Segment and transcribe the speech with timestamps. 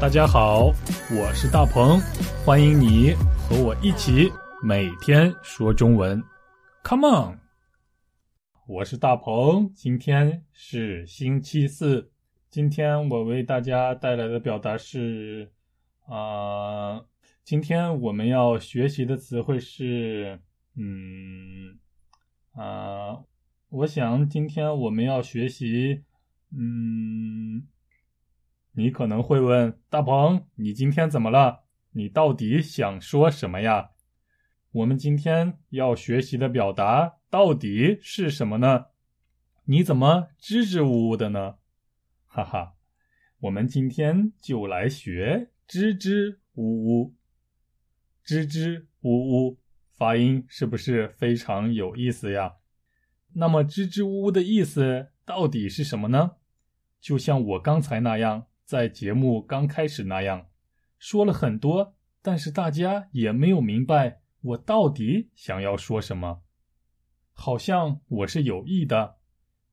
[0.00, 0.66] 大家好，
[1.10, 1.98] 我是大鹏，
[2.46, 4.30] 欢迎你和我一起
[4.62, 6.22] 每天说中文。
[6.84, 7.38] Come on，
[8.68, 12.12] 我是大鹏，今天是星期四，
[12.48, 15.50] 今天我为大家带来的表达是
[16.06, 17.02] 啊，
[17.42, 20.38] 今天我们要学习的词汇是
[20.76, 21.76] 嗯
[22.52, 23.18] 啊，
[23.68, 26.04] 我想今天我们要学习
[26.56, 27.66] 嗯。
[28.78, 31.64] 你可能会问大鹏：“你今天怎么了？
[31.94, 33.90] 你到底想说什么呀？”
[34.70, 38.86] 我们今天要学习的表达到底是什么呢？
[39.64, 41.56] 你怎么支支吾吾的呢？
[42.28, 42.74] 哈哈，
[43.40, 47.16] 我们今天就来学支支吾吾。
[48.22, 49.58] 支支吾吾，
[49.90, 52.54] 发音是不是非常有意思呀？
[53.32, 56.36] 那么支支吾吾的意思到底是什么呢？
[57.00, 58.44] 就像我刚才那样。
[58.68, 60.48] 在节目刚开始那样
[60.98, 66.42] 说了很多，但是大家也没有明白我到底想要说什么。
[67.32, 69.16] 好像我是有意的，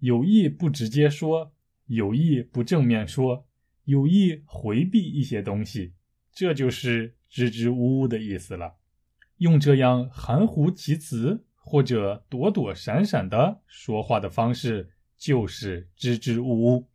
[0.00, 1.54] 有意不直接说，
[1.86, 3.46] 有意不正面说，
[3.84, 5.94] 有意回避一些东西，
[6.30, 8.74] 这就是支支吾吾的意思了。
[9.38, 16.91] 用这样含糊其辞或者躲躲闪闪的说话的方式，就是支支吾吾。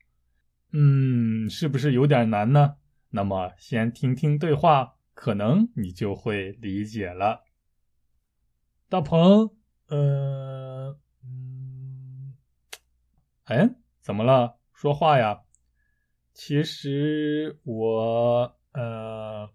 [0.72, 2.76] 嗯，是不是有点难呢？
[3.10, 7.46] 那么先听听对话，可能你就会理解了。
[8.90, 9.56] 大鹏，
[9.88, 12.36] 呃，嗯，
[13.46, 13.70] 哎，
[14.02, 14.58] 怎么了？
[14.74, 15.44] 说话呀！
[16.34, 19.50] 其实我，呃，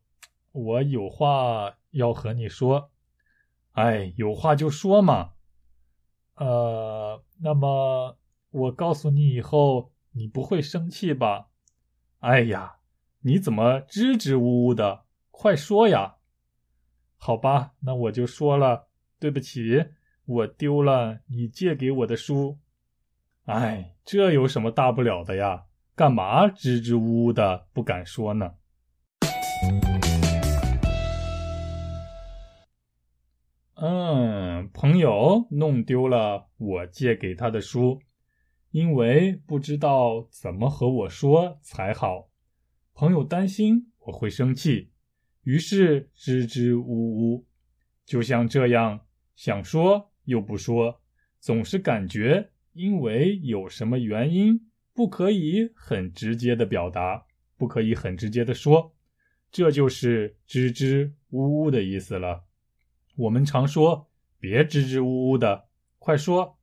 [0.53, 2.91] 我有话要和你说。
[3.73, 5.33] 哎，有话就说嘛。
[6.37, 8.19] 呃，那么
[8.51, 9.92] 我告诉你以后。
[10.13, 11.49] 你不会生气吧？
[12.21, 12.77] 哎呀，
[13.21, 15.05] 你怎么支支吾吾的？
[15.31, 16.17] 快说呀！
[17.17, 18.89] 好吧，那我就说了。
[19.19, 19.87] 对不起，
[20.25, 22.59] 我丢了你借给我的书。
[23.45, 25.65] 哎，这有什么大不了的呀？
[25.95, 28.55] 干嘛支支吾吾的不敢说呢？
[33.75, 38.01] 嗯，朋友弄丢了我借给他的书。
[38.73, 42.31] 因为不知道怎么和我说才好，
[42.95, 44.91] 朋友担心我会生气，
[45.43, 47.47] 于是支支吾吾，
[48.07, 49.07] 就像这样，
[49.37, 51.03] 想说又不说，
[51.39, 54.59] 总是感觉因为有什么原因
[54.95, 57.27] 不可以很直接的表达，
[57.59, 58.95] 不可以很直接的说，
[59.51, 62.45] 这就是支支吾吾的意思了。
[63.17, 65.69] 我们常说别支支吾吾的，
[65.99, 66.59] 快说。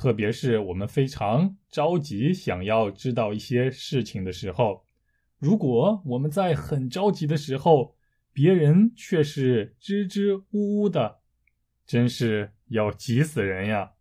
[0.00, 4.82] 特别是我们非常着急想要知道一些事情的时候，
[5.38, 7.94] 如果我们在很着急的时候，
[8.32, 11.18] 别人却是支支吾吾的，
[11.84, 13.92] 真是要急死人呀！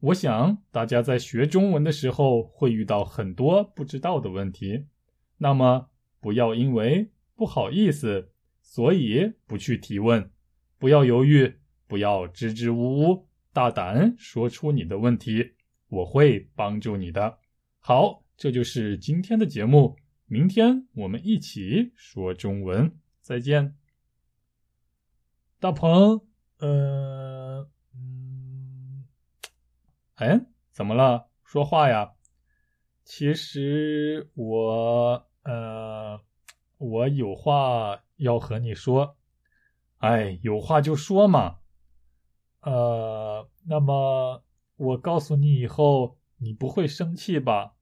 [0.00, 4.84] 我想大家在学中文的时候会遇到很多不知道的问题，
[5.38, 5.88] 那么
[6.20, 10.30] 不要因为不好意思，所以不去提问，
[10.78, 11.54] 不要犹豫，
[11.86, 13.26] 不要支支吾吾。
[13.54, 15.54] 大胆说出你的问题，
[15.86, 17.38] 我会帮助你的。
[17.78, 19.96] 好，这就是今天的节目。
[20.26, 23.76] 明天我们一起说中文，再见。
[25.60, 26.26] 大鹏，
[26.58, 29.04] 呃，嗯，
[30.16, 31.28] 哎，怎么了？
[31.44, 32.14] 说话呀！
[33.04, 36.20] 其实我，呃，
[36.78, 39.16] 我有话要和你说。
[39.98, 41.60] 哎，有话就说嘛。
[42.64, 44.42] 呃，那么
[44.76, 47.74] 我告诉你以后，你不会生气吧？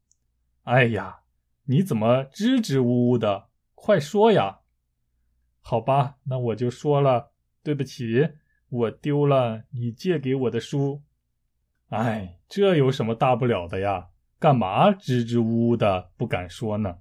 [0.65, 1.21] 哎呀，
[1.65, 3.49] 你怎么支支吾吾的？
[3.75, 4.61] 快说呀！
[5.61, 7.33] 好吧，那我就说了。
[7.63, 8.29] 对不起，
[8.69, 11.03] 我丢了你借给我的书。
[11.91, 14.09] 哎，这有什么大不了的呀？
[14.41, 16.99] 干嘛支支吾吾的不敢说呢？